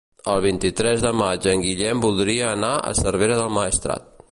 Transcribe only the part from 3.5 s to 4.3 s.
Maestrat.